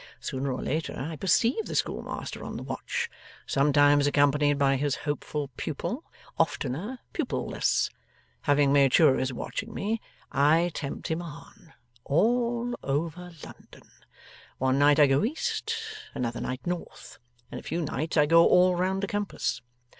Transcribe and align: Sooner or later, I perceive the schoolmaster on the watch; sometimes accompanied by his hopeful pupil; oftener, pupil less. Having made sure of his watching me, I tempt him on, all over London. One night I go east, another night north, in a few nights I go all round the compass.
Sooner 0.19 0.51
or 0.51 0.63
later, 0.63 0.97
I 0.99 1.15
perceive 1.15 1.67
the 1.67 1.75
schoolmaster 1.75 2.43
on 2.43 2.57
the 2.57 2.63
watch; 2.63 3.07
sometimes 3.45 4.07
accompanied 4.07 4.57
by 4.57 4.75
his 4.77 4.95
hopeful 5.05 5.51
pupil; 5.57 6.03
oftener, 6.39 6.97
pupil 7.13 7.45
less. 7.49 7.87
Having 8.41 8.73
made 8.73 8.95
sure 8.95 9.13
of 9.13 9.19
his 9.19 9.31
watching 9.31 9.75
me, 9.75 10.01
I 10.31 10.71
tempt 10.73 11.09
him 11.09 11.21
on, 11.21 11.73
all 12.03 12.73
over 12.81 13.31
London. 13.45 13.91
One 14.57 14.79
night 14.79 14.97
I 14.99 15.05
go 15.05 15.23
east, 15.23 15.75
another 16.15 16.41
night 16.41 16.65
north, 16.65 17.19
in 17.51 17.59
a 17.59 17.61
few 17.61 17.79
nights 17.79 18.17
I 18.17 18.25
go 18.25 18.43
all 18.47 18.73
round 18.73 19.03
the 19.03 19.07
compass. 19.07 19.61